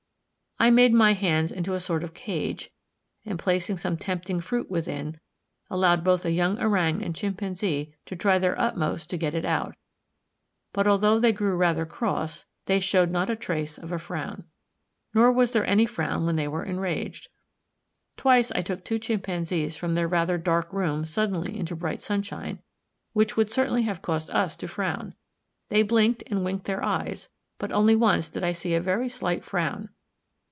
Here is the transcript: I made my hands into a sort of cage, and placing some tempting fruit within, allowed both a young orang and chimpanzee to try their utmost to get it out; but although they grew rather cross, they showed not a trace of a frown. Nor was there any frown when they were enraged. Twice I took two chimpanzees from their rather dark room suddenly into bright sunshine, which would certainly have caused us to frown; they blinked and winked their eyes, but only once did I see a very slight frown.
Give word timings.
I 0.63 0.69
made 0.69 0.93
my 0.93 1.13
hands 1.13 1.51
into 1.51 1.73
a 1.73 1.79
sort 1.79 2.03
of 2.03 2.13
cage, 2.13 2.69
and 3.25 3.39
placing 3.39 3.77
some 3.77 3.97
tempting 3.97 4.39
fruit 4.41 4.69
within, 4.69 5.19
allowed 5.71 6.03
both 6.03 6.23
a 6.23 6.29
young 6.31 6.61
orang 6.61 7.01
and 7.01 7.15
chimpanzee 7.15 7.95
to 8.05 8.15
try 8.15 8.37
their 8.37 8.59
utmost 8.61 9.09
to 9.09 9.17
get 9.17 9.33
it 9.33 9.43
out; 9.43 9.73
but 10.71 10.85
although 10.85 11.19
they 11.19 11.31
grew 11.31 11.57
rather 11.57 11.87
cross, 11.87 12.45
they 12.67 12.79
showed 12.79 13.09
not 13.09 13.27
a 13.31 13.35
trace 13.35 13.79
of 13.79 13.91
a 13.91 13.97
frown. 13.97 14.43
Nor 15.15 15.31
was 15.31 15.51
there 15.51 15.65
any 15.65 15.87
frown 15.87 16.27
when 16.27 16.35
they 16.35 16.47
were 16.47 16.63
enraged. 16.63 17.29
Twice 18.15 18.51
I 18.51 18.61
took 18.61 18.85
two 18.85 18.99
chimpanzees 18.99 19.75
from 19.75 19.95
their 19.95 20.07
rather 20.07 20.37
dark 20.37 20.71
room 20.71 21.05
suddenly 21.05 21.57
into 21.57 21.75
bright 21.75 22.01
sunshine, 22.01 22.61
which 23.13 23.35
would 23.35 23.49
certainly 23.49 23.81
have 23.81 24.03
caused 24.03 24.29
us 24.29 24.55
to 24.57 24.67
frown; 24.67 25.15
they 25.69 25.81
blinked 25.81 26.21
and 26.27 26.45
winked 26.45 26.65
their 26.65 26.83
eyes, 26.85 27.29
but 27.57 27.71
only 27.71 27.95
once 27.95 28.29
did 28.29 28.43
I 28.43 28.51
see 28.51 28.75
a 28.75 28.79
very 28.79 29.09
slight 29.09 29.43
frown. 29.43 29.89